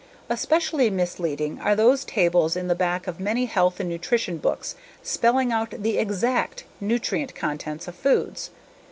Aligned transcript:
Especially 0.31 0.89
misleading 0.89 1.59
are 1.59 1.75
those 1.75 2.03
tables 2.03 2.55
in 2.55 2.67
the 2.67 2.73
back 2.73 3.05
of 3.05 3.19
many 3.19 3.45
health 3.45 3.79
and 3.79 3.87
nutrition 3.87 4.37
books 4.39 4.73
spelling 5.03 5.51
out 5.51 5.69
the 5.83 5.99
"exact" 5.99 6.63
nutrient 6.79 7.35
contents 7.35 7.87
of 7.87 7.93
foods. 7.93 8.49